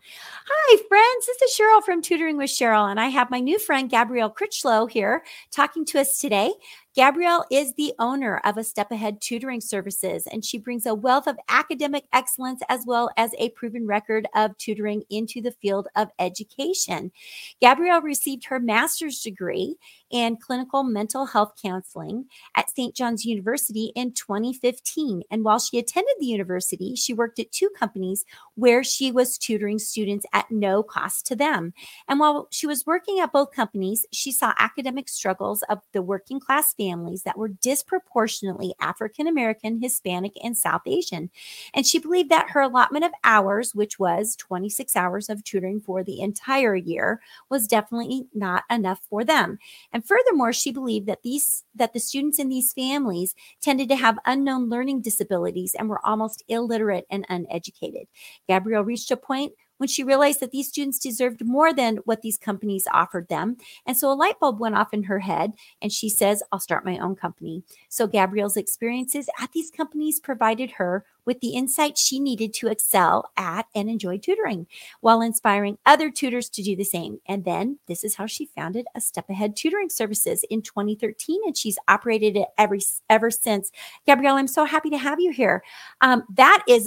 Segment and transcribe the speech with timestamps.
[0.00, 1.26] 啊 Hi, friends.
[1.26, 4.88] This is Sheryl from Tutoring with Sheryl, and I have my new friend Gabrielle Crichlow
[4.88, 6.52] here talking to us today.
[6.96, 11.28] Gabrielle is the owner of a Step Ahead Tutoring Services, and she brings a wealth
[11.28, 16.08] of academic excellence as well as a proven record of tutoring into the field of
[16.18, 17.12] education.
[17.60, 19.76] Gabrielle received her master's degree
[20.10, 22.24] in clinical mental health counseling
[22.56, 22.92] at St.
[22.94, 25.22] John's University in 2015.
[25.30, 28.24] And while she attended the university, she worked at two companies
[28.56, 31.72] where she was tutoring students at no cost to them.
[32.08, 36.38] And while she was working at both companies, she saw academic struggles of the working
[36.38, 41.30] class families that were disproportionately African American, Hispanic, and South Asian.
[41.74, 46.04] And she believed that her allotment of hours, which was 26 hours of tutoring for
[46.04, 49.58] the entire year, was definitely not enough for them.
[49.92, 54.18] And furthermore, she believed that these that the students in these families tended to have
[54.26, 58.06] unknown learning disabilities and were almost illiterate and uneducated.
[58.48, 62.36] Gabrielle reached a point when she realized that these students deserved more than what these
[62.36, 63.56] companies offered them.
[63.86, 66.84] And so a light bulb went off in her head, and she says, I'll start
[66.84, 67.62] my own company.
[67.88, 73.30] So Gabrielle's experiences at these companies provided her with the insight she needed to excel
[73.38, 74.66] at and enjoy tutoring
[75.00, 77.20] while inspiring other tutors to do the same.
[77.26, 81.56] And then this is how she founded a step ahead tutoring services in 2013, and
[81.56, 83.70] she's operated it every ever since.
[84.06, 85.62] Gabrielle, I'm so happy to have you here.
[86.02, 86.86] Um, that is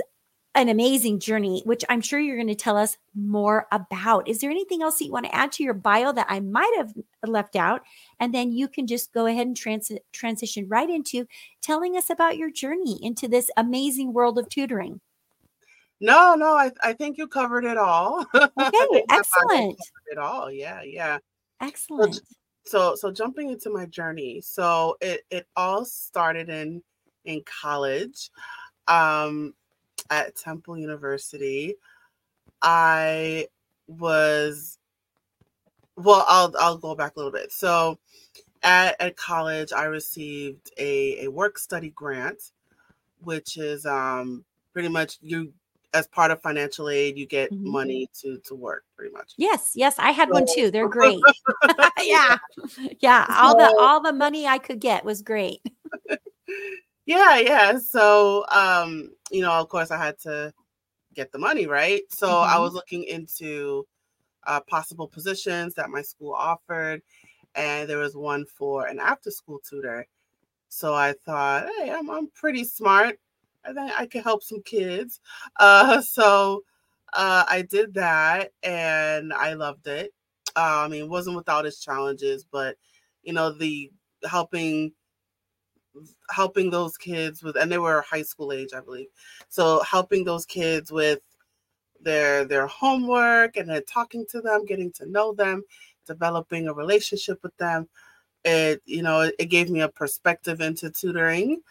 [0.55, 4.27] an amazing journey, which I'm sure you're going to tell us more about.
[4.27, 6.71] Is there anything else that you want to add to your bio that I might
[6.77, 6.93] have
[7.25, 7.81] left out?
[8.19, 11.27] And then you can just go ahead and trans- transition right into
[11.61, 15.01] telling us about your journey into this amazing world of tutoring.
[15.99, 18.25] No, no, I, I think you covered it all.
[18.35, 19.79] Okay, excellent.
[20.11, 21.17] It all, yeah, yeah.
[21.61, 22.21] Excellent.
[22.65, 26.83] So, so jumping into my journey, so it it all started in
[27.25, 28.29] in college.
[28.87, 29.53] Um,
[30.09, 31.75] at Temple University,
[32.61, 33.47] I
[33.87, 34.77] was
[35.95, 37.51] well, I'll I'll go back a little bit.
[37.51, 37.99] So
[38.63, 42.51] at, at college I received a, a work study grant,
[43.21, 44.43] which is um
[44.73, 45.53] pretty much you
[45.93, 47.69] as part of financial aid, you get mm-hmm.
[47.71, 49.33] money to to work pretty much.
[49.37, 50.71] Yes, yes, I had so, one too.
[50.71, 51.19] They're great.
[52.01, 52.37] yeah.
[52.99, 53.25] Yeah.
[53.37, 55.61] All so, the all the money I could get was great.
[57.05, 57.77] yeah, yeah.
[57.77, 60.53] So um you know, of course, I had to
[61.13, 62.01] get the money, right?
[62.09, 62.55] So mm-hmm.
[62.55, 63.85] I was looking into
[64.45, 67.01] uh, possible positions that my school offered,
[67.55, 70.07] and there was one for an after school tutor.
[70.69, 73.19] So I thought, hey, I'm, I'm pretty smart.
[73.65, 75.19] I think I could help some kids.
[75.59, 76.63] Uh, so
[77.13, 80.13] uh, I did that and I loved it.
[80.55, 82.75] Uh, I mean, it wasn't without its challenges, but
[83.23, 83.91] you know, the
[84.29, 84.91] helping
[86.29, 89.07] helping those kids with and they were high school age i believe.
[89.49, 91.19] So helping those kids with
[92.01, 95.63] their their homework and then talking to them getting to know them
[96.05, 97.87] developing a relationship with them.
[98.43, 101.61] It you know it, gave me a perspective into tutoring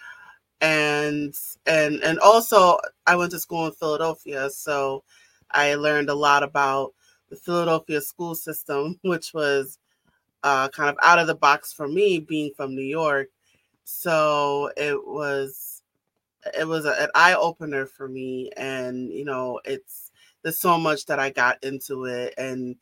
[0.62, 1.34] and
[1.66, 5.03] and and also i went to school in philadelphia so
[5.50, 6.94] i learned a lot about
[7.31, 9.78] the philadelphia school system which was
[10.44, 13.28] uh, kind of out of the box for me being from new york
[13.92, 15.82] so it was
[16.58, 20.10] it was a, an eye opener for me, and you know, it's
[20.42, 22.76] there's so much that I got into it, and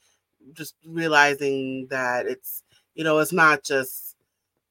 [0.54, 2.62] just realizing that it's
[2.94, 4.16] you know, it's not just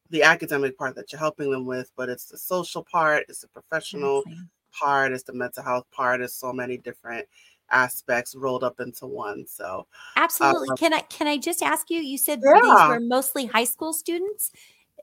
[0.10, 3.48] the academic part that you're helping them with, but it's the social part, it's the
[3.48, 4.24] professional
[4.72, 7.28] part, it's the mental health part, it's so many different
[7.72, 9.46] aspects rolled up into one.
[9.48, 9.86] So
[10.16, 10.70] absolutely.
[10.72, 12.00] Uh, can I can I just ask you?
[12.00, 12.60] You said yeah.
[12.62, 14.52] these were mostly high school students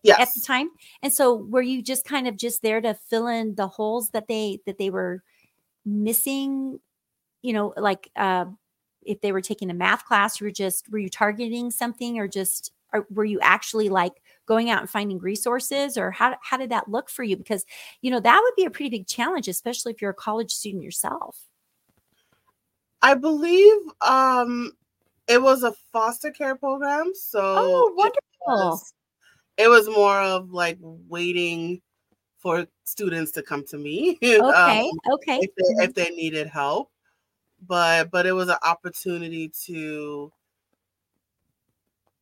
[0.07, 0.21] yes.
[0.21, 0.71] at the time.
[1.03, 4.29] And so were you just kind of just there to fill in the holes that
[4.29, 5.23] they that they were
[5.85, 6.81] missing,
[7.43, 8.47] you know, like uh
[9.03, 12.27] if they were taking a math class, you were just were you targeting something or
[12.27, 16.71] just or were you actually like going out and finding resources or how how did
[16.71, 17.65] that look for you because
[18.03, 20.83] you know that would be a pretty big challenge especially if you're a college student
[20.83, 21.39] yourself
[23.03, 24.73] i believe um
[25.29, 28.81] it was a foster care program so oh wonderful
[29.57, 31.81] it was more of like waiting
[32.39, 36.91] for students to come to me okay um, okay if they, if they needed help.
[37.67, 40.31] But but it was an opportunity to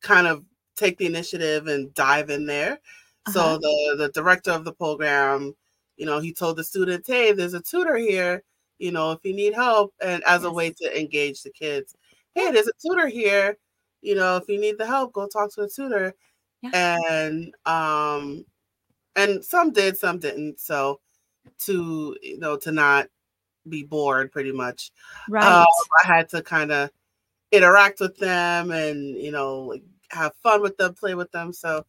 [0.01, 0.43] kind of
[0.75, 2.79] take the initiative and dive in there.
[3.27, 3.31] Uh-huh.
[3.31, 5.55] so the the director of the program
[5.97, 8.43] you know he told the students hey there's a tutor here
[8.77, 10.43] you know if you need help and as yes.
[10.43, 11.95] a way to engage the kids.
[12.33, 13.57] Hey there's a tutor here
[14.01, 16.13] you know if you need the help go talk to a tutor
[16.73, 16.97] yeah.
[17.09, 18.45] and um
[19.15, 20.99] and some did some didn't so
[21.59, 23.07] to you know to not
[23.67, 24.91] be bored pretty much.
[25.29, 25.43] Right.
[25.43, 25.65] Um,
[26.03, 26.89] I had to kind of
[27.51, 31.53] interact with them and you know like have fun with them, play with them.
[31.53, 31.85] So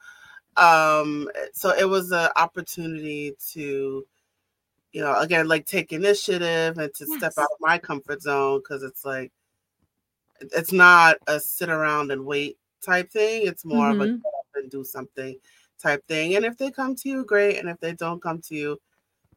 [0.57, 4.07] um so it was an opportunity to
[4.93, 7.19] you know again like take initiative and to yes.
[7.19, 9.33] step out of my comfort zone because it's like
[10.41, 13.47] it's not a sit around and wait type thing.
[13.47, 14.01] It's more mm-hmm.
[14.01, 14.17] of a mm-hmm.
[14.17, 15.37] get up and do something
[15.81, 16.37] type thing.
[16.37, 17.59] And if they come to you, great.
[17.59, 18.81] And if they don't come to you,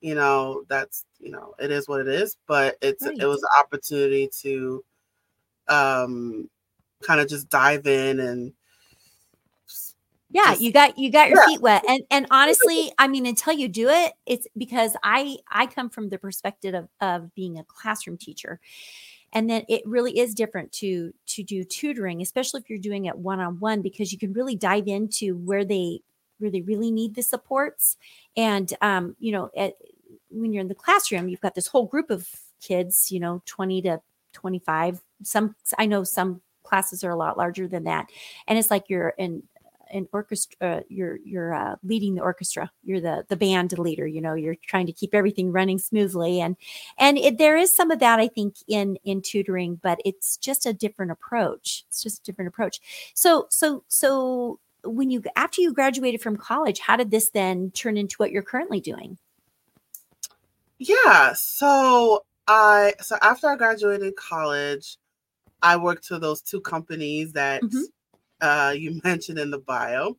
[0.01, 2.38] you know, that's you know, it is what it is.
[2.48, 3.18] But it's right.
[3.18, 4.83] it was an opportunity to
[5.68, 6.50] um
[7.04, 8.54] kind of just dive in and
[10.31, 11.45] yeah you got you got your yeah.
[11.45, 15.66] feet wet and and honestly i mean until you do it it's because i i
[15.66, 18.60] come from the perspective of, of being a classroom teacher
[19.34, 23.18] and then it really is different to to do tutoring especially if you're doing it
[23.18, 26.02] one-on-one because you can really dive into where they
[26.40, 27.98] where they really need the supports.
[28.38, 29.74] And um you know at,
[30.30, 32.28] when you're in the classroom you've got this whole group of
[32.62, 34.02] kids you know 20 to
[34.34, 38.10] 25 some i know some classes are a lot larger than that.
[38.48, 39.44] And it's like you're in
[39.92, 42.72] an orchestra uh, you're you're uh, leading the orchestra.
[42.84, 46.42] You're the the band leader you know you're trying to keep everything running smoothly.
[46.42, 46.56] And
[46.98, 50.66] and it, there is some of that i think in in tutoring but it's just
[50.66, 51.86] a different approach.
[51.88, 52.80] It's just a different approach.
[53.14, 57.98] So so so when you after you graduated from college how did this then turn
[57.98, 59.18] into what you're currently doing?
[60.78, 64.98] Yeah so i so after i graduated college
[65.62, 67.82] i worked for those two companies that mm-hmm
[68.42, 70.18] uh, you mentioned in the bio.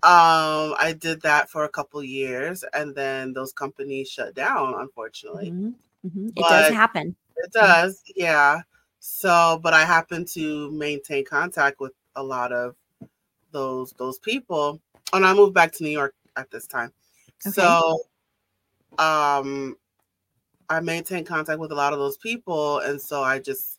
[0.00, 5.50] Um, I did that for a couple years, and then those companies shut down, unfortunately.
[5.50, 5.70] Mm-hmm.
[6.06, 6.28] Mm-hmm.
[6.36, 7.16] It does happen.
[7.36, 7.66] It mm-hmm.
[7.66, 8.60] does, yeah.
[9.00, 12.76] So, but I happen to maintain contact with a lot of
[13.50, 14.80] those those people,
[15.12, 16.92] and I moved back to New York at this time.
[17.44, 17.50] Okay.
[17.50, 18.00] So,
[18.98, 19.76] um,
[20.68, 23.77] I maintain contact with a lot of those people, and so I just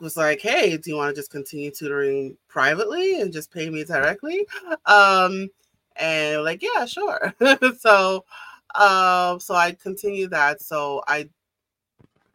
[0.00, 3.84] was like, "Hey, do you want to just continue tutoring privately and just pay me
[3.84, 4.46] directly?"
[4.86, 5.48] Um,
[5.96, 7.34] and like, "Yeah, sure."
[7.78, 8.24] so,
[8.74, 10.62] um, so I continued that.
[10.62, 11.28] So I,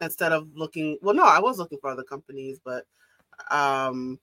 [0.00, 2.86] instead of looking, well, no, I was looking for other companies, but
[3.50, 4.18] um,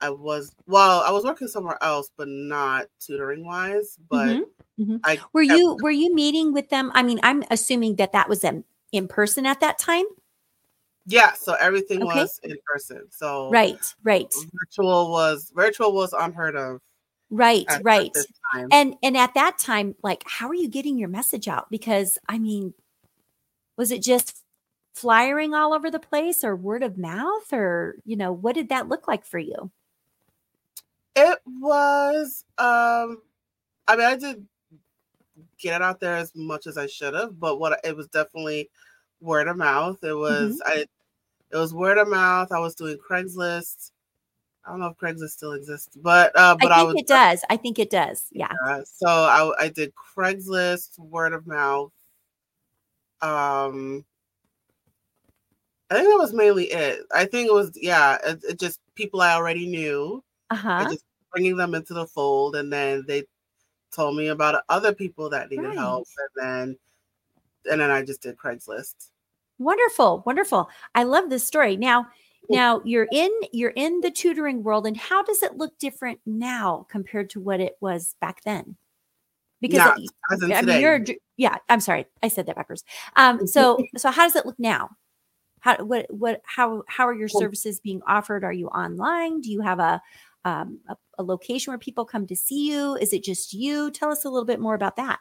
[0.00, 3.98] I was well, I was working somewhere else, but not tutoring wise.
[4.08, 4.82] But mm-hmm.
[4.82, 4.96] Mm-hmm.
[5.04, 6.90] I were you were you meeting with them?
[6.94, 10.04] I mean, I'm assuming that that was in in person at that time.
[11.06, 12.20] Yeah, so everything okay.
[12.20, 13.02] was in person.
[13.10, 14.32] So right, right.
[14.52, 16.80] Virtual was virtual was unheard of.
[17.30, 18.10] Right, at, right.
[18.54, 21.70] At and and at that time, like, how are you getting your message out?
[21.70, 22.74] Because I mean,
[23.76, 24.42] was it just
[24.94, 28.88] flyering all over the place, or word of mouth, or you know, what did that
[28.88, 29.70] look like for you?
[31.14, 32.44] It was.
[32.58, 33.22] um
[33.88, 34.44] I mean, I did
[35.58, 38.70] get it out there as much as I should have, but what it was definitely
[39.20, 40.02] word of mouth.
[40.02, 40.80] It was mm-hmm.
[40.80, 40.86] I
[41.56, 42.52] it was word of mouth.
[42.52, 43.92] I was doing Craigslist.
[44.64, 47.06] I don't know if Craigslist still exists, but uh, but I think I was, it
[47.06, 47.44] does.
[47.48, 48.26] I think it does.
[48.30, 48.52] Yeah.
[48.66, 48.82] yeah.
[48.84, 51.92] So I I did Craigslist, word of mouth.
[53.22, 54.04] Um,
[55.90, 57.00] I think that was mainly it.
[57.14, 58.18] I think it was yeah.
[58.24, 60.22] It, it just people I already knew.
[60.50, 60.88] Uh huh.
[60.90, 63.24] Just bringing them into the fold, and then they
[63.94, 65.78] told me about other people that needed right.
[65.78, 66.78] help, and then
[67.70, 69.10] and then I just did Craigslist.
[69.58, 70.68] Wonderful, wonderful.
[70.94, 71.76] I love this story.
[71.76, 72.08] Now,
[72.48, 76.86] now you're in you're in the tutoring world, and how does it look different now
[76.90, 78.76] compared to what it was back then?
[79.60, 81.00] Because Not, it, I mean, you're
[81.36, 81.56] yeah.
[81.68, 82.84] I'm sorry, I said that backwards.
[83.16, 84.90] Um, so so how does it look now?
[85.60, 88.44] How what what how how are your services being offered?
[88.44, 89.40] Are you online?
[89.40, 90.00] Do you have a
[90.44, 92.94] um, a, a location where people come to see you?
[92.96, 93.90] Is it just you?
[93.90, 95.18] Tell us a little bit more about that.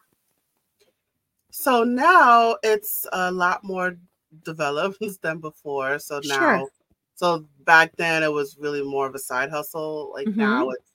[1.52, 3.98] So now it's a lot more
[4.44, 6.00] developed than before.
[6.00, 6.70] So now, sure.
[7.16, 10.12] so back then it was really more of a side hustle.
[10.14, 10.40] Like mm-hmm.
[10.40, 10.92] now it's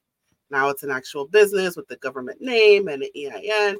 [0.50, 3.76] now it's an actual business with the government name and an EIN.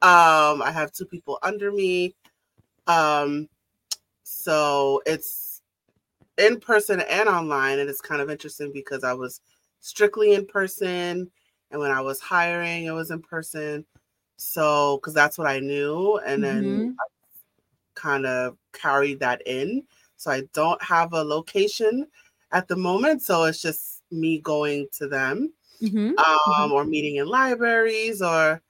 [0.00, 2.14] Um, I have two people under me.
[2.86, 3.48] Um,
[4.24, 5.62] so it's
[6.38, 9.40] in person and online, and it's kind of interesting because I was
[9.80, 11.30] strictly in person,
[11.70, 13.84] and when I was hiring, it was in person.
[14.36, 16.90] So, because that's what I knew, and then mm-hmm.
[17.98, 19.82] Kind of carry that in.
[20.16, 22.06] So I don't have a location
[22.52, 23.22] at the moment.
[23.22, 25.52] So it's just me going to them,
[25.82, 26.08] mm-hmm.
[26.08, 26.72] Um, mm-hmm.
[26.72, 28.62] or meeting in libraries, or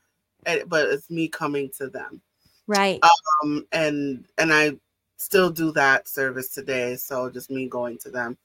[0.47, 2.21] eh, but it's me coming to them.
[2.67, 3.01] Right.
[3.43, 4.77] Um, and and I
[5.17, 6.97] still do that service today.
[6.97, 8.37] So just me going to them.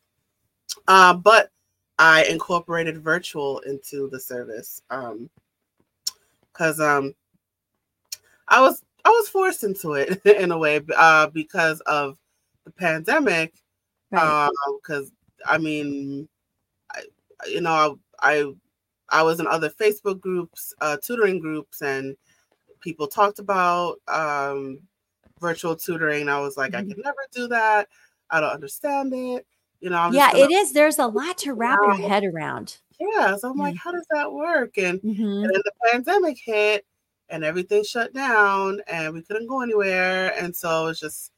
[0.87, 1.49] Uh, but
[1.99, 4.81] I incorporated virtual into the service.
[4.89, 5.29] Um,
[6.53, 7.13] because um
[8.47, 12.17] I was I was forced into it in a way uh, because of
[12.65, 13.53] the pandemic.
[14.09, 14.49] Because
[14.89, 14.99] right.
[14.99, 15.11] um,
[15.45, 16.27] I mean,
[16.91, 17.03] I,
[17.47, 18.53] you know, I, I,
[19.09, 22.15] I was in other Facebook groups, uh, tutoring groups, and
[22.79, 24.79] people talked about um,
[25.39, 26.29] virtual tutoring.
[26.29, 26.91] I was like, mm-hmm.
[26.91, 27.89] I can never do that.
[28.29, 29.45] I don't understand it.
[29.81, 30.71] You know, I'm yeah, it is.
[30.71, 32.77] There's a lot to wrap your head around.
[32.99, 34.77] Yeah, so I'm like, how does that work?
[34.77, 35.23] And, mm-hmm.
[35.23, 36.85] and then the pandemic hit,
[37.29, 41.31] and everything shut down, and we couldn't go anywhere, and so it's just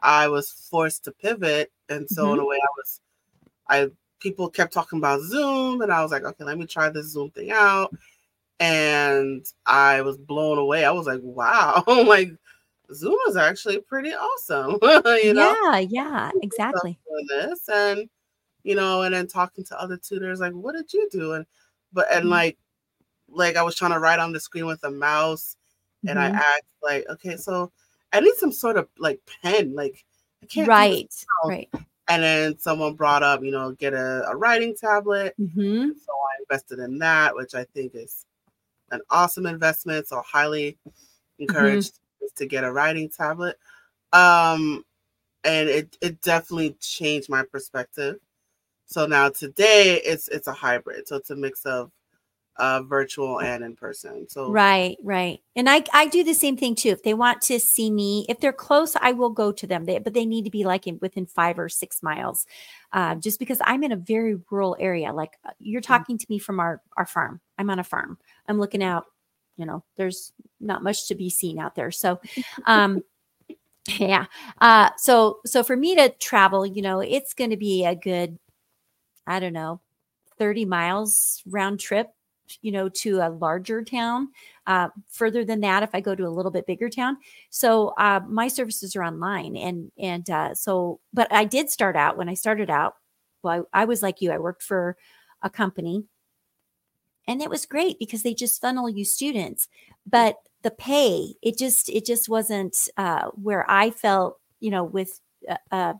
[0.00, 2.34] I was forced to pivot, and so mm-hmm.
[2.34, 3.00] in a way, I was,
[3.68, 3.90] I
[4.20, 7.30] people kept talking about Zoom, and I was like, okay, let me try this Zoom
[7.30, 7.94] thing out,
[8.60, 10.84] and I was blown away.
[10.84, 12.32] I was like, wow, like
[12.92, 14.78] Zoom is actually pretty awesome.
[15.22, 15.56] you know?
[15.62, 16.98] Yeah, yeah, exactly.
[17.28, 18.08] This and
[18.62, 21.32] you know, and then talking to other tutors, like, what did you do?
[21.34, 21.46] And
[21.92, 22.30] but and mm-hmm.
[22.30, 22.58] like
[23.36, 25.56] like I was trying to write on the screen with a mouse,
[26.06, 26.36] and mm-hmm.
[26.36, 27.70] I asked like, okay, so
[28.12, 30.04] I need some sort of like pen, like
[30.42, 31.12] I can't right,
[31.44, 31.68] right.
[32.08, 35.34] And then someone brought up, you know, get a, a writing tablet.
[35.40, 35.88] Mm-hmm.
[35.88, 38.24] So I invested in that, which I think is
[38.92, 40.06] an awesome investment.
[40.06, 41.42] So highly mm-hmm.
[41.42, 41.98] encouraged
[42.36, 43.58] to get a writing tablet.
[44.12, 44.84] Um,
[45.44, 48.16] and it it definitely changed my perspective.
[48.86, 51.08] So now today it's it's a hybrid.
[51.08, 51.90] So it's a mix of
[52.58, 54.28] uh, virtual and in person.
[54.28, 55.40] So right, right.
[55.54, 56.90] And I I do the same thing too.
[56.90, 59.84] If they want to see me, if they're close, I will go to them.
[59.84, 62.46] They, but they need to be like in, within five or six miles,
[62.92, 65.12] uh, just because I'm in a very rural area.
[65.12, 65.86] Like uh, you're mm.
[65.86, 67.40] talking to me from our our farm.
[67.58, 68.18] I'm on a farm.
[68.48, 69.06] I'm looking out
[69.56, 71.90] you know, there's not much to be seen out there.
[71.90, 72.20] So,
[72.66, 73.02] um,
[73.88, 74.26] yeah.
[74.60, 78.38] Uh, so, so for me to travel, you know, it's going to be a good,
[79.26, 79.80] I don't know,
[80.38, 82.10] 30 miles round trip,
[82.62, 84.28] you know, to a larger town.
[84.66, 87.18] Uh, further than that, if I go to a little bit bigger town.
[87.50, 92.16] So, uh, my services are online and, and, uh, so, but I did start out
[92.16, 92.96] when I started out.
[93.42, 94.96] Well, I, I was like you, I worked for
[95.42, 96.04] a company
[97.26, 99.68] and it was great because they just funnel you students
[100.06, 105.20] but the pay it just it just wasn't uh, where i felt you know with
[105.48, 105.94] a, a,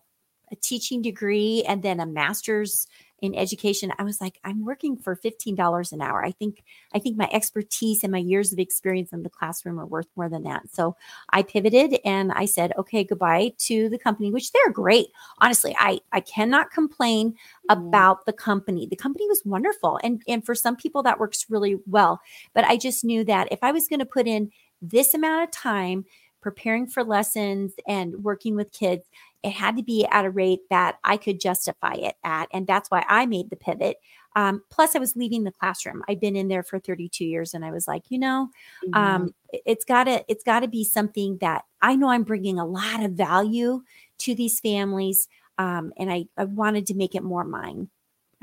[0.52, 2.86] a teaching degree and then a master's
[3.22, 6.24] in education i was like i'm working for $15 an hour.
[6.24, 6.62] I think
[6.94, 10.28] i think my expertise and my years of experience in the classroom are worth more
[10.28, 10.62] than that.
[10.72, 10.96] So
[11.30, 15.08] i pivoted and i said okay goodbye to the company which they're great.
[15.40, 17.78] Honestly i i cannot complain mm-hmm.
[17.78, 18.86] about the company.
[18.86, 22.20] The company was wonderful and and for some people that works really well
[22.54, 24.50] but i just knew that if i was going to put in
[24.82, 26.04] this amount of time
[26.40, 29.04] preparing for lessons and working with kids
[29.42, 32.48] it had to be at a rate that I could justify it at.
[32.52, 33.98] And that's why I made the pivot.
[34.34, 36.02] Um, plus, I was leaving the classroom.
[36.08, 38.50] I'd been in there for 32 years, and I was like, you know,
[38.84, 38.94] mm-hmm.
[38.94, 43.12] um, it's gotta it's gotta be something that I know I'm bringing a lot of
[43.12, 43.82] value
[44.18, 47.88] to these families, um, and I, I wanted to make it more mine.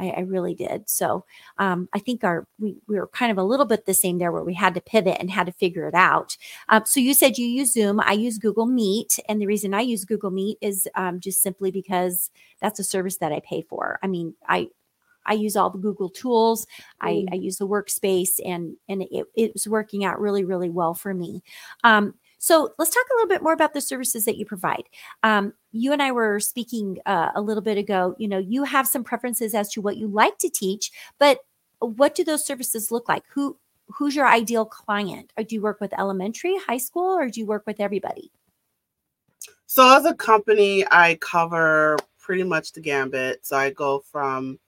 [0.04, 0.90] I, I really did.
[0.90, 1.26] So
[1.58, 4.32] um, I think our we, we were kind of a little bit the same there,
[4.32, 6.38] where we had to pivot and had to figure it out.
[6.70, 8.00] Um, so you said you use Zoom.
[8.00, 11.72] I use Google Meet, and the reason I use Google Meet is um, just simply
[11.72, 12.30] because
[12.62, 14.00] that's a service that I pay for.
[14.04, 14.68] I mean, I
[15.26, 16.68] I use all the Google tools.
[17.00, 17.30] I, mm.
[17.32, 21.14] I, use the workspace, and and it, it was working out really really well for
[21.14, 21.44] me.
[21.84, 24.84] Um, so let's talk a little bit more about the services that you provide.
[25.24, 28.18] Um, you and I were speaking uh, a little bit ago.
[28.20, 31.40] You know, you have some preferences as to what you like to teach, but
[31.80, 33.24] what do those services look like?
[33.34, 33.56] Who
[33.88, 35.32] who's your ideal client?
[35.38, 38.30] Or do you work with elementary, high school, or do you work with everybody?
[39.66, 43.46] So as a company, I cover pretty much the gambit.
[43.46, 44.60] So I go from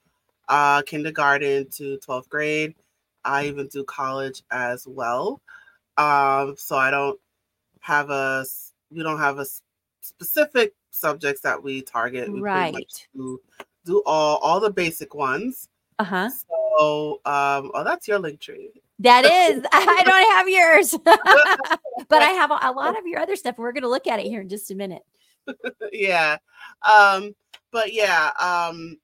[0.48, 2.74] uh, kindergarten to 12th grade.
[3.22, 5.42] I even do college as well.
[5.98, 7.20] Um, so I don't
[7.86, 8.44] have a
[8.90, 9.46] we don't have a
[10.00, 12.32] specific subjects that we target.
[12.32, 12.74] We right.
[13.14, 13.40] do,
[13.84, 15.68] do all all the basic ones.
[16.00, 16.30] Uh huh.
[16.30, 18.70] So, um, oh, that's your link tree.
[18.98, 19.64] That is.
[19.72, 20.96] I don't have yours,
[22.08, 23.56] but I have a, a, lot of your other stuff.
[23.56, 25.02] We're going to look at it here in just a minute.
[25.92, 26.38] yeah.
[26.82, 27.36] Um,
[27.70, 28.32] but yeah.
[28.40, 28.98] Um,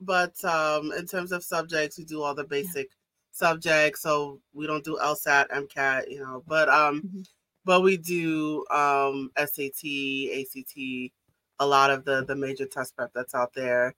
[0.00, 2.96] but um, in terms of subjects, we do all the basic yeah.
[3.32, 4.02] subjects.
[4.02, 6.44] So we don't do LSAT, MCAT, you know.
[6.46, 7.22] But um, mm-hmm
[7.64, 11.12] but we do um, SAT, ACT,
[11.58, 13.94] a lot of the the major test prep that's out there.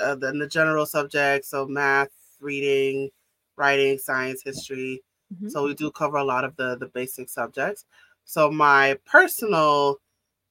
[0.00, 3.10] Uh, then the general subjects, so math, reading,
[3.56, 5.02] writing, science, history.
[5.32, 5.48] Mm-hmm.
[5.48, 7.84] So we do cover a lot of the the basic subjects.
[8.24, 10.00] So my personal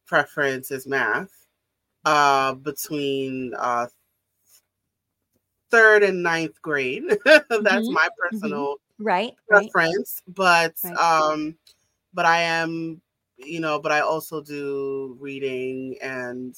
[0.05, 1.31] preference is math.
[2.05, 3.88] Uh, between uh,
[5.72, 7.93] third and ninth grade, that's mm-hmm.
[7.93, 8.38] my mm-hmm.
[8.38, 10.22] personal right preference.
[10.27, 10.36] Right.
[10.36, 10.98] But right.
[10.98, 11.55] um
[12.13, 13.01] but I am
[13.38, 16.55] you know, but I also do reading and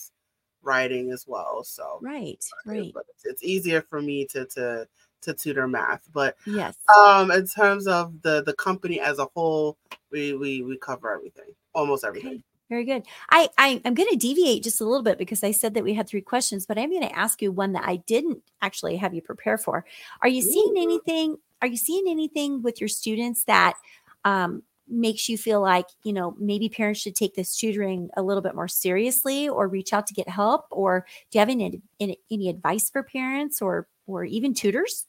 [0.61, 1.63] writing as well.
[1.63, 2.91] So right, right.
[2.93, 4.87] But it's easier for me to to
[5.21, 6.07] to tutor math.
[6.13, 9.77] But yes, um, in terms of the the company as a whole,
[10.11, 12.33] we we we cover everything, almost everything.
[12.33, 12.43] Okay.
[12.67, 13.03] Very good.
[13.29, 15.93] I, I am going to deviate just a little bit because I said that we
[15.93, 19.13] had three questions, but I'm going to ask you one that I didn't actually have
[19.13, 19.85] you prepare for.
[20.23, 21.37] Are you seeing anything?
[21.61, 23.75] Are you seeing anything with your students that
[24.23, 28.41] um, makes you feel like you know maybe parents should take this tutoring a little
[28.41, 32.19] bit more seriously or reach out to get help or do you have any any,
[32.31, 35.05] any advice for parents or or even tutors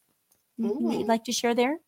[0.61, 0.89] Ooh.
[0.89, 1.79] that you'd like to share there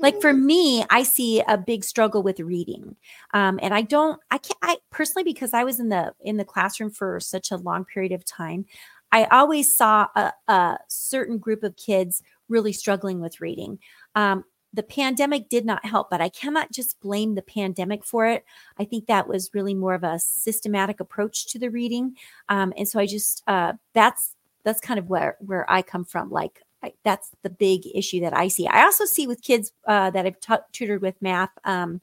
[0.00, 2.96] like for me i see a big struggle with reading
[3.34, 6.44] um, and i don't i can't i personally because i was in the in the
[6.44, 8.64] classroom for such a long period of time
[9.10, 13.78] i always saw a, a certain group of kids really struggling with reading
[14.14, 18.44] um, the pandemic did not help, but I cannot just blame the pandemic for it.
[18.78, 22.16] I think that was really more of a systematic approach to the reading,
[22.48, 26.30] um, and so I just uh, that's that's kind of where where I come from.
[26.30, 28.66] Like I, that's the big issue that I see.
[28.66, 32.00] I also see with kids uh, that I've t- tutored with math, um,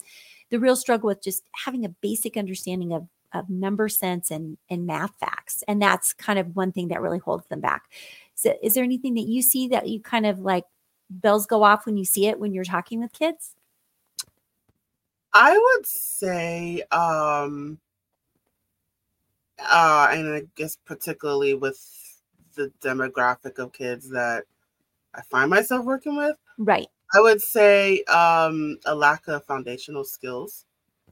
[0.50, 4.86] the real struggle with just having a basic understanding of of number sense and and
[4.86, 7.84] math facts, and that's kind of one thing that really holds them back.
[8.36, 10.66] So, is there anything that you see that you kind of like
[11.10, 13.56] bells go off when you see it when you're talking with kids?
[15.34, 17.80] I would say, um,
[19.60, 21.80] uh, and I guess particularly with
[22.56, 24.46] the demographic of kids that
[25.14, 26.88] I find myself working with, right?
[27.14, 30.66] I would say um, a lack of foundational skills.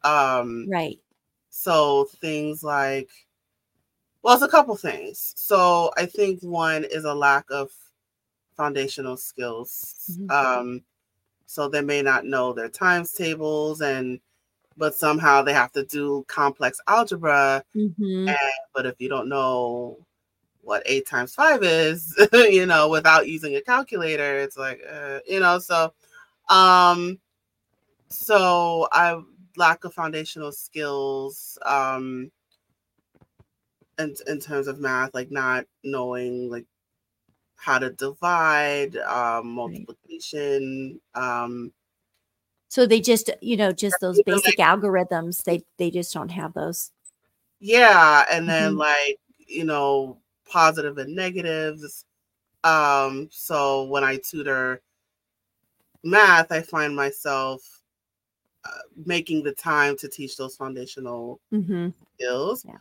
[0.04, 1.00] Um, right.
[1.50, 3.10] So things like,
[4.22, 5.34] well, it's a couple things.
[5.36, 7.72] So I think one is a lack of
[8.58, 10.18] foundational skills.
[10.20, 10.32] Mm-hmm.
[10.32, 10.82] Um,
[11.46, 14.20] so they may not know their times tables and
[14.78, 17.64] but somehow they have to do complex algebra.
[17.76, 18.28] Mm-hmm.
[18.30, 18.38] And,
[18.76, 19.98] but if you don't know
[20.62, 25.40] what eight times five is, you know, without using a calculator, it's like, uh, you
[25.40, 25.94] know, so,
[26.50, 27.20] um,
[28.10, 29.20] so I
[29.56, 32.32] lack of foundational skills, um,
[33.98, 36.66] in, in terms of math, like not knowing like
[37.58, 41.02] how to divide, um, multiplication.
[41.16, 41.74] Um,
[42.70, 45.44] so they just, you know, just those basic like, algorithms.
[45.44, 46.92] They they just don't have those.
[47.60, 48.80] Yeah, and then mm-hmm.
[48.80, 50.18] like you know,
[50.50, 52.06] positive and negatives.
[52.64, 54.82] Um, so when I tutor
[56.04, 57.82] math, I find myself
[58.66, 58.70] uh,
[59.06, 61.90] making the time to teach those foundational mm-hmm.
[62.16, 62.66] skills.
[62.66, 62.78] Yeah.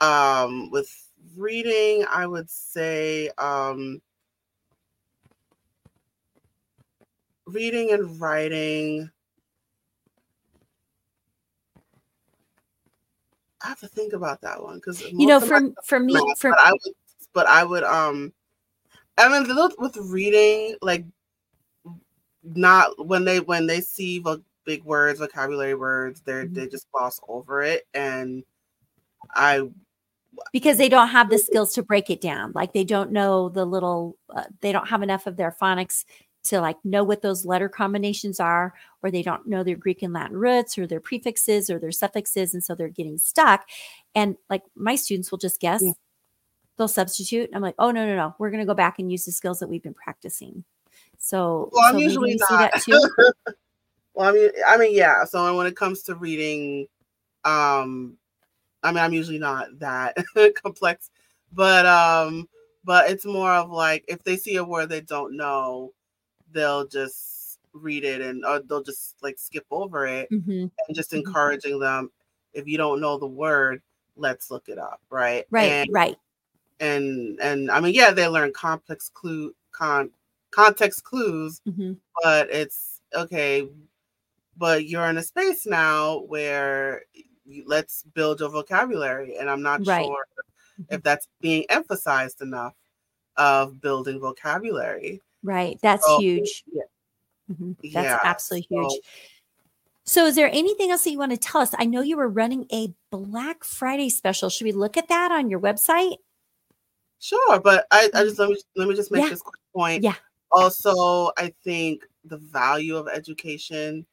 [0.00, 0.90] Um, with
[1.36, 4.00] reading, I would say um,
[7.52, 9.10] reading and writing.
[13.62, 16.50] I have to think about that one because you know, for for me, math, for
[16.50, 16.94] but I would,
[17.34, 18.32] but I would, um,
[19.18, 21.04] I mean, with reading, like,
[22.42, 24.24] not when they when they see
[24.64, 26.54] big words, vocabulary words, they mm-hmm.
[26.54, 28.44] they just gloss over it, and
[29.34, 29.68] I
[30.52, 32.52] because they don't have the skills to break it down.
[32.54, 36.04] Like they don't know the little, uh, they don't have enough of their phonics
[36.44, 40.12] to like know what those letter combinations are, or they don't know their Greek and
[40.12, 42.54] Latin roots or their prefixes or their suffixes.
[42.54, 43.68] And so they're getting stuck.
[44.14, 45.92] And like my students will just guess, yeah.
[46.78, 47.50] they'll substitute.
[47.54, 48.34] I'm like, oh, no, no, no.
[48.38, 50.64] We're going to go back and use the skills that we've been practicing.
[51.18, 52.72] So, well, I'm so usually not.
[54.14, 55.24] well, I mean, I mean, yeah.
[55.24, 56.86] So when it comes to reading,
[57.44, 58.16] um,
[58.82, 60.16] I mean, I'm usually not that
[60.62, 61.10] complex,
[61.52, 62.48] but um,
[62.84, 65.92] but it's more of like if they see a word they don't know,
[66.52, 70.66] they'll just read it and or they'll just like skip over it mm-hmm.
[70.88, 71.26] and just mm-hmm.
[71.26, 72.10] encouraging them
[72.52, 73.80] if you don't know the word
[74.16, 76.16] let's look it up right right and, right
[76.80, 80.10] and and i mean yeah they learn complex clue con
[80.50, 81.92] context clues mm-hmm.
[82.22, 83.68] but it's okay
[84.56, 87.02] but you're in a space now where
[87.66, 90.04] let's build your vocabulary and i'm not right.
[90.04, 90.26] sure
[90.78, 90.96] if mm-hmm.
[91.02, 92.74] that's being emphasized enough
[93.36, 95.78] of building vocabulary Right.
[95.82, 96.64] That's so, huge.
[96.72, 96.82] Yeah.
[97.50, 97.72] Mm-hmm.
[97.92, 99.00] That's yeah, absolutely huge.
[100.04, 101.74] So, is there anything else that you want to tell us?
[101.78, 104.48] I know you were running a Black Friday special.
[104.48, 106.16] Should we look at that on your website?
[107.20, 109.30] Sure, but I, I just let me let me just make yeah.
[109.30, 110.02] this quick point.
[110.02, 110.14] Yeah.
[110.50, 114.06] Also, I think the value of education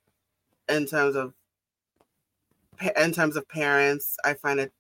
[0.70, 1.34] in terms of
[2.96, 4.72] in terms of parents, I find it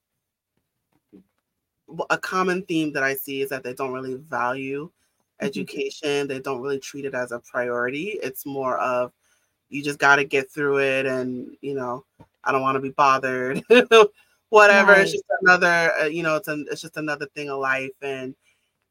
[2.09, 4.96] a common theme that I see is that they don't really value Mm-hmm.
[5.41, 6.27] Education.
[6.27, 8.19] They don't really treat it as a priority.
[8.23, 9.11] It's more of
[9.69, 11.05] you just got to get through it.
[11.05, 12.05] And, you know,
[12.43, 13.61] I don't want to be bothered.
[14.49, 14.91] Whatever.
[14.93, 15.01] Right.
[15.01, 17.91] It's just another, uh, you know, it's an, it's just another thing of life.
[18.01, 18.35] And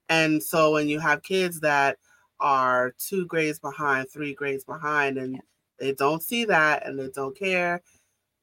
[0.08, 1.98] and so when you have kids that
[2.38, 5.40] are two grades behind, three grades behind, and Yeah.
[5.78, 7.82] they don't see that and they don't care,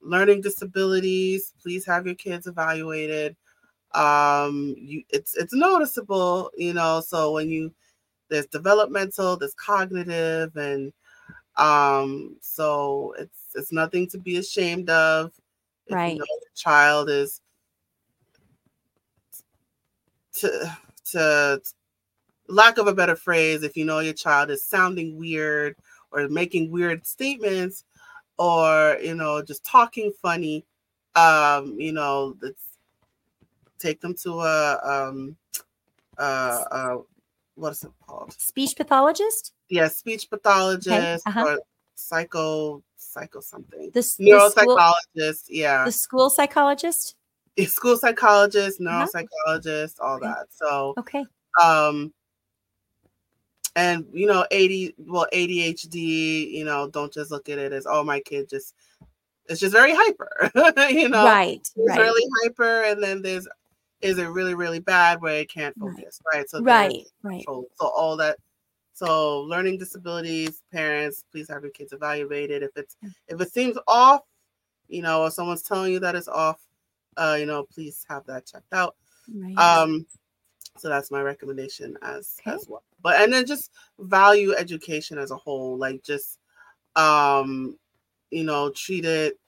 [0.01, 3.35] learning disabilities, please have your kids evaluated.
[3.93, 7.01] Um, you it's it's noticeable, you know.
[7.01, 7.73] So when you
[8.33, 10.91] there's developmental, there's cognitive, and
[11.55, 15.31] um, so it's it's nothing to be ashamed of.
[15.85, 16.13] If Right.
[16.13, 17.41] you know your child is
[20.37, 20.77] to
[21.11, 21.61] to
[22.47, 25.75] lack of a better phrase, if you know your child is sounding weird
[26.11, 27.85] or making weird statements
[28.39, 30.65] or you know just talking funny,
[31.15, 32.63] um, you know, let's
[33.77, 35.35] take them to a um
[36.17, 36.97] uh
[37.55, 38.33] what is it called?
[38.39, 39.53] Speech pathologist?
[39.69, 41.45] Yeah, speech pathologist uh-huh.
[41.45, 41.59] or
[41.95, 43.91] psycho psycho something.
[43.93, 45.85] The, s- the school, Neuropsychologist, yeah.
[45.85, 47.15] the school psychologist?
[47.67, 49.05] school psychologist, Uh-huh.
[49.05, 50.27] neuropsychologist, all Okay.
[50.27, 50.47] that.
[50.49, 51.23] So Okay.
[51.63, 52.11] um
[53.75, 58.03] and you know 80 well adhd you know don't just look at it as oh
[58.03, 58.75] my kid just
[59.49, 60.51] it's just very hyper
[60.91, 61.57] you know right.
[61.59, 61.99] it's Right.
[61.99, 63.47] really hyper and then there's
[64.03, 67.05] is it really really bad where it can't focus right so right.
[67.23, 67.43] Right.
[67.45, 68.37] so all that
[68.93, 72.95] so learning disabilities parents please have your kids evaluated if it's
[73.27, 74.21] if it seems off
[74.87, 76.61] you know or someone's telling you that it's off
[77.17, 78.95] uh you know please have that checked out
[79.33, 79.57] Right.
[79.57, 80.05] um
[80.77, 82.55] so that's my recommendation as Okay.
[82.55, 86.39] as well but and then just value education as a whole like just
[86.95, 87.77] um
[88.31, 89.39] you know treat it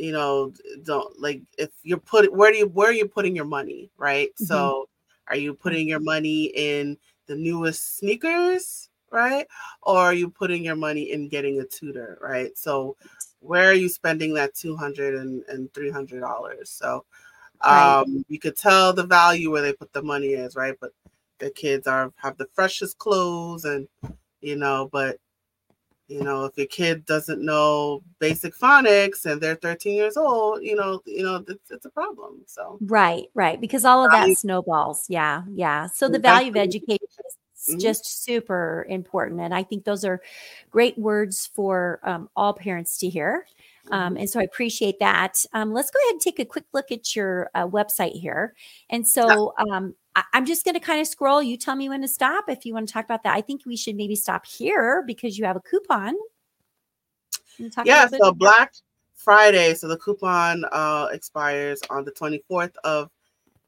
[0.00, 0.52] you know
[0.84, 4.30] don't like if you're put where do you where are you putting your money right?
[4.40, 4.46] Mhm.
[4.46, 4.88] so
[5.28, 9.46] are you putting your money in the newest sneakers right?
[9.82, 12.56] Or are you putting your money in getting a tutor right?
[12.58, 12.96] So
[13.40, 16.70] where are you spending that 200 and, and 300 dollars?
[16.70, 17.04] So
[17.68, 17.98] Right.
[18.04, 20.76] um you could tell the value where they put the money is right?
[20.80, 20.92] But
[21.38, 23.88] the kids are have the freshest clothes and
[24.40, 25.18] you know but
[26.10, 30.74] you know if your kid doesn't know basic phonics and they're 13 years old you
[30.74, 33.60] know you know it's, it's a problem so Right, right.
[33.60, 35.04] Because all of that snowballs.
[35.08, 35.86] Yeah, yeah.
[35.86, 37.06] So the value of education
[37.54, 37.80] is Mhm.
[37.80, 39.40] just super important.
[39.40, 40.20] And I think those are
[40.70, 43.46] great words for um, all parents to hear.
[43.92, 45.44] Um, and so I appreciate that.
[45.52, 48.54] Um, let's go ahead and take a quick look at your uh, website here.
[48.90, 51.42] And so um, I- I'm just going to kind of scroll.
[51.42, 53.34] You tell me when to stop if you want to talk about that.
[53.34, 56.14] I think we should maybe stop here because you have a coupon.
[57.84, 58.74] Yeah so black
[59.14, 63.10] friday so the coupon uh expires on the 24th of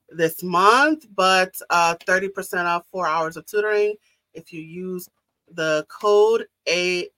[0.08, 3.94] this month but uh 30% off four hours of tutoring
[4.32, 5.08] if you use
[5.54, 7.08] the code a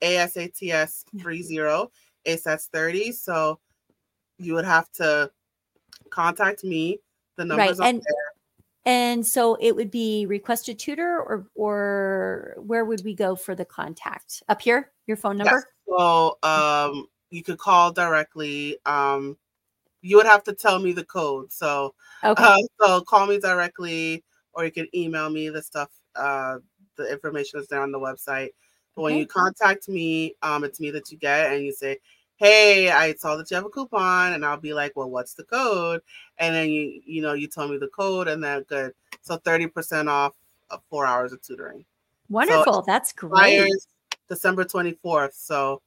[0.00, 1.58] asats 30
[2.26, 3.58] asats 30 so
[4.38, 5.30] you would have to
[6.10, 7.00] contact me
[7.36, 8.02] the numbers are and
[8.84, 13.54] and so it would be request a tutor or or where would we go for
[13.54, 15.46] the contact up here your phone Yes.
[15.46, 18.78] number So um, you could call directly.
[18.86, 19.36] Um,
[20.00, 21.52] you would have to tell me the code.
[21.52, 25.90] So okay uh, so call me directly, or you can email me the stuff.
[26.14, 26.58] Uh,
[26.96, 28.50] the information is there on the website.
[28.94, 29.20] When Okay.
[29.20, 31.98] you contact me, um, it's me that you get, and you say,
[32.36, 35.44] "Hey, I saw that you have a coupon," and I'll be like, "Well, what's the
[35.44, 36.02] code?"
[36.38, 38.94] And then you you know you tell me the code, and then good.
[39.22, 40.34] So thirty percent off
[40.70, 41.84] of four hours of tutoring.
[42.28, 43.70] wonderful that's great
[44.28, 45.34] December twenty fourth.
[45.34, 45.80] So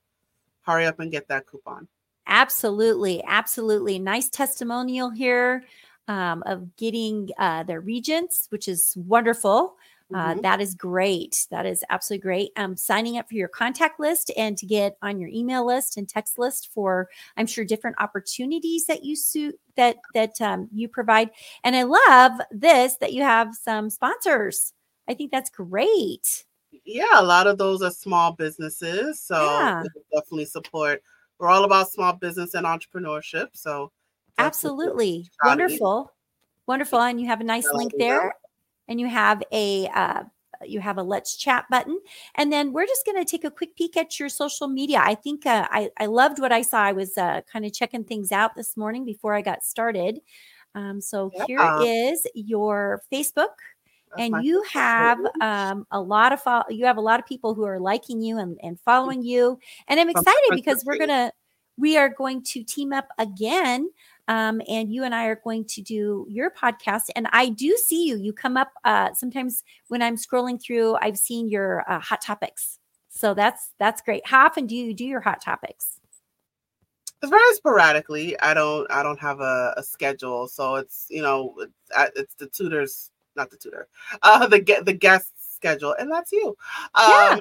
[0.61, 1.87] hurry up and get that coupon.
[2.27, 5.63] absolutely absolutely nice testimonial here
[6.07, 9.75] um, of getting uh, their regents which is wonderful
[10.13, 10.41] Uh, Mhm.
[10.43, 11.47] that is great.
[11.51, 12.51] That is absolutely great.
[12.55, 16.07] Um, signing up for your contact list and to get on your email list and
[16.07, 21.31] text list for, I'm sure, different opportunities that you suit that that um, you provide.
[21.63, 24.73] And I love this that you have some sponsors.
[25.07, 26.45] I think that's great.
[26.85, 29.19] yeah, a lot of those are small businesses.
[29.21, 29.83] So Yeah.
[30.13, 31.01] definitely support.
[31.39, 33.47] We're all about small business and entrepreneurship.
[33.53, 33.91] So
[34.37, 36.11] Absolutely wonderful,
[36.67, 36.99] wonderful.
[37.01, 38.35] And you have a nice link there,
[38.87, 40.23] and you have a uh,
[40.65, 41.99] you have a let's chat button,
[42.35, 45.01] and then we're just going to take a quick peek at your social media.
[45.03, 46.81] I think uh, I I loved what I saw.
[46.81, 50.19] I was uh, kind of checking things out this morning before I got started.
[50.73, 53.55] Um, so here is your Facebook.
[54.17, 57.53] That's and you have um, a lot of fo- you have a lot of people
[57.53, 61.31] who are liking you and, and following you and i'm excited because we're gonna
[61.77, 63.89] we are going to team up again
[64.27, 68.07] um, and you and i are going to do your podcast and i do see
[68.07, 72.21] you you come up uh, sometimes when i'm scrolling through i've seen your uh, hot
[72.21, 75.99] topics so that's that's great how often do you do your hot topics
[77.21, 78.39] it's very sporadically.
[78.39, 82.47] I don't I don't have a, a schedule, so it's you know it's, it's the
[82.47, 83.87] tutors, not the tutor,
[84.21, 86.49] uh, the get the guest schedule, and that's you.
[86.93, 87.39] Um, yeah.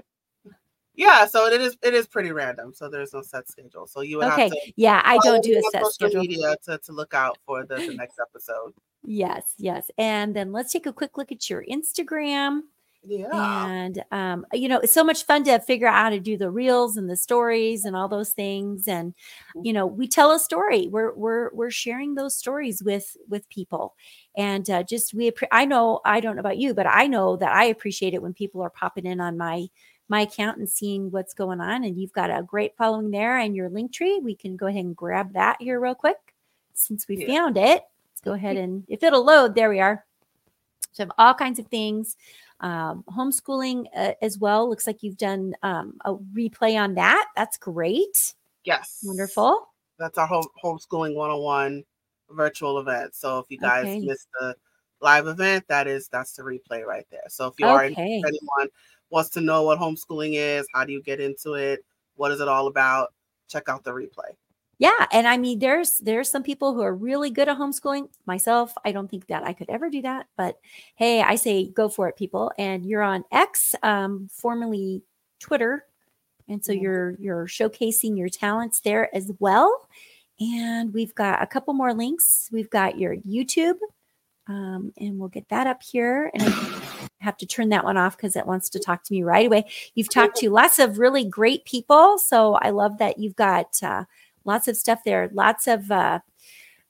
[0.97, 2.73] Yeah, so it is it is pretty random.
[2.73, 3.87] So there's no set schedule.
[3.87, 4.43] So you would okay.
[4.43, 6.21] have to Yeah, I don't do a set schedule.
[6.21, 8.73] media to, to look out for the, the next episode.
[9.03, 9.91] Yes, yes.
[9.99, 12.61] And then let's take a quick look at your Instagram.
[13.07, 13.67] Yeah.
[13.67, 16.51] And um, you know, it's so much fun to figure out how to do the
[16.51, 18.89] reels and the stories and all those things.
[18.89, 19.15] And
[19.63, 20.89] you know, we tell a story.
[20.89, 23.95] We're we're we're sharing those stories with with people.
[24.37, 27.53] And uh, just we I know I don't know about you, but I know that
[27.53, 29.67] I appreciate it when people are popping in on my
[30.09, 31.85] my account and seeing what's going on.
[31.85, 34.21] And you've got a great following there and your link tree.
[34.23, 36.35] We can go ahead and grab that here real quick
[36.75, 37.27] since we yeah.
[37.27, 37.83] found it.
[38.13, 40.05] Let's go ahead and if it'll load, there we are.
[40.93, 42.17] So I have all kinds of things
[42.61, 44.69] um, homeschooling uh, as well.
[44.69, 47.27] Looks like you've done um, a replay on that.
[47.37, 48.35] That's great.
[48.65, 49.01] Yes.
[49.05, 49.69] Wonderful.
[49.99, 51.85] That's our home, homeschooling 101
[52.31, 53.15] virtual event.
[53.15, 54.01] So if you guys okay.
[54.01, 54.57] missed the
[55.01, 57.25] live event, that is that's the replay right there.
[57.29, 58.69] So if you are anyone
[59.15, 61.85] wants to know what homeschooling is, how do you get into it,
[62.17, 63.15] what is it all about,
[63.49, 64.35] check out the replay.
[64.79, 68.09] Yeah and i mean there's there's some people who are really good at homeschooling.
[68.27, 70.59] Myself i don't think that i could ever do that but
[70.97, 72.51] hey i say go for it people.
[72.59, 75.03] And you're on x um, formerly
[75.39, 75.87] twitter.
[76.49, 76.83] And so mm-hmm.
[76.83, 79.89] you're you're showcasing your talents there as well.
[80.41, 82.49] And we've got a couple more links.
[82.51, 83.79] We've got your youtube
[84.49, 86.33] um, and we'll get that up here.
[86.35, 89.23] And i have to turn that one off because it wants to talk to me
[89.23, 93.37] right away you've talked to lots of really great people so i love that you've
[93.37, 94.05] got uh,
[94.45, 96.21] lots of stuff there, lots of uh,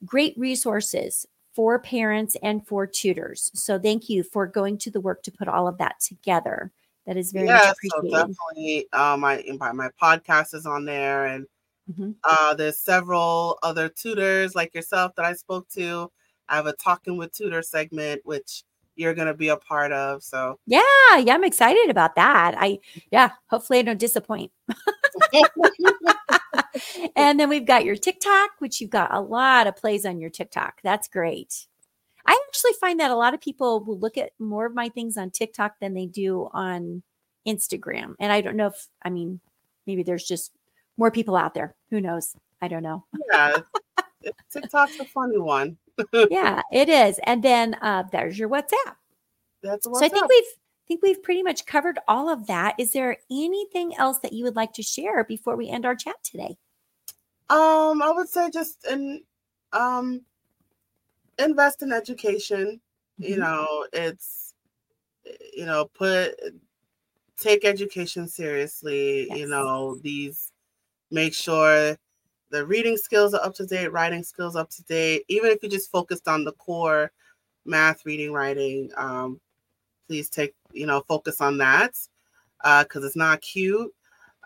[0.04, 3.50] great resources for parents and for tutors.
[3.54, 6.72] So thank you for going to the work to put all of that together.
[7.06, 8.10] That is very yeah, appreciated.
[8.10, 9.44] So definitely, uh, my
[9.74, 11.46] my podcast is on there, and
[11.90, 12.12] mm-hmm.
[12.24, 16.10] uh, there's several other tutors like yourself that I spoke to.
[16.48, 18.64] I have a talking with tutor segment, which
[18.96, 20.22] you're going to be a part of.
[20.22, 20.82] So yeah,
[21.18, 22.54] yeah, I'm excited about that.
[22.58, 22.78] I
[23.10, 24.50] yeah, hopefully I don't disappoint.
[27.16, 30.30] and then we've got your TikTok, which you've got a lot of plays on your
[30.30, 30.80] TikTok.
[30.82, 31.66] That's great.
[32.26, 35.16] I actually find that a lot of people will look at more of my things
[35.16, 37.02] on TikTok than they do on
[37.46, 38.14] Instagram.
[38.18, 39.40] And I don't know if, I mean,
[39.86, 40.52] maybe there's just
[40.96, 41.74] more people out there.
[41.90, 42.34] Who knows?
[42.62, 43.04] I don't know.
[43.30, 43.56] Yeah.
[44.50, 45.76] TikTok's a funny one.
[46.30, 47.20] yeah, it is.
[47.24, 48.96] And then uh, there's your WhatsApp.
[49.62, 49.96] That's WhatsApp.
[49.96, 52.74] So I think we've I think we've pretty much covered all of that.
[52.78, 56.16] Is there anything else that you would like to share before we end our chat
[56.22, 56.58] today?
[57.48, 59.22] Um, I would say just in
[59.72, 60.20] um
[61.38, 62.80] invest in education.
[63.20, 63.32] Mm-hmm.
[63.32, 64.54] You know, it's
[65.54, 66.34] you know, put
[67.38, 69.26] take education seriously.
[69.28, 69.38] Yes.
[69.38, 70.52] You know, these
[71.10, 71.96] make sure
[72.54, 75.24] the reading skills are up to date, writing skills up to date.
[75.26, 77.10] Even if you just focused on the core
[77.64, 79.40] math, reading, writing, um,
[80.06, 81.94] please take you know focus on that
[82.62, 83.90] because uh, it's not cute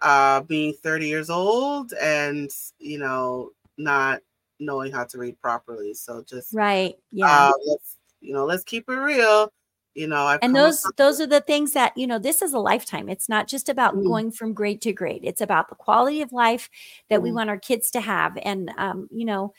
[0.00, 4.20] uh, being 30 years old and you know not
[4.58, 5.92] knowing how to read properly.
[5.92, 7.26] So just right yeah.
[7.26, 9.52] uh, let's you know let's keep it real
[9.98, 12.58] you know I've and those those are the things that you know this is a
[12.58, 14.04] lifetime it's not just about mm.
[14.04, 16.70] going from grade to grade it's about the quality of life
[17.10, 17.24] that mm.
[17.24, 19.52] we want our kids to have and um, you know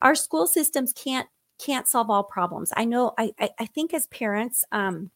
[0.00, 4.06] our school systems can't can't solve all problems i know i i, I think as
[4.08, 5.10] parents um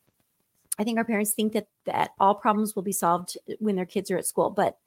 [0.79, 4.11] I think our parents think that that all problems will be solved when their kids
[4.11, 4.51] are at school.
[4.51, 4.79] But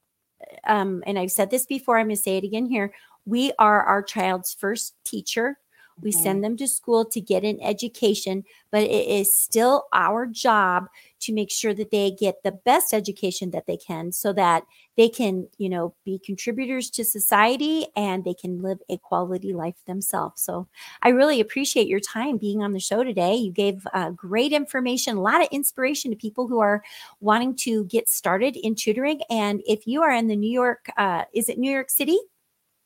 [0.66, 2.94] um, and I've said this before, I'm going to say it again here.
[3.26, 5.58] We are our child's first teacher.
[6.02, 6.24] We mm-hmm.
[6.24, 10.88] send them to school to get an education, but it is still our job
[11.22, 14.64] to make sure that they get the best education that they can so that
[14.96, 19.76] they can, you know, be contributors to society and they can live a quality life
[19.86, 20.42] themselves.
[20.42, 20.68] So
[21.02, 23.36] I really appreciate your time being on the show today.
[23.36, 26.84] You gave uh, great information, a lot of inspiration to people who are
[27.20, 29.22] wanting to get started in tutoring.
[29.30, 32.18] And if you are in the New York, uh, is it New York City?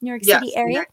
[0.01, 0.85] New York yes, City area.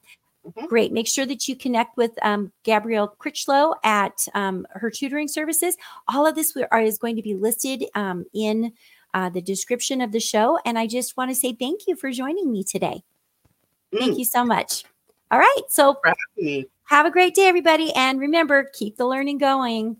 [0.47, 0.67] Mm-hmm.
[0.67, 0.93] Great.
[0.93, 5.77] Make sure that you connect with um, Gabrielle Crichlow at um, her tutoring services.
[6.09, 8.73] All of this is going to be listed um, in
[9.13, 10.59] uh, the description of the show.
[10.65, 13.03] And I just want to say thank you for joining me today.
[13.93, 13.99] Mm.
[13.99, 14.85] Thank you so much.
[15.31, 15.63] All right.
[15.69, 15.97] So
[16.85, 17.93] have a great day, everybody.
[17.93, 19.97] And remember, keep the learning going.